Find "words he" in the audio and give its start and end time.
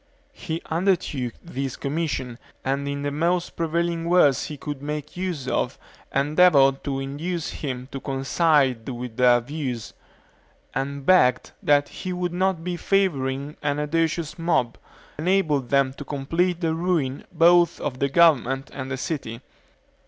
4.09-4.57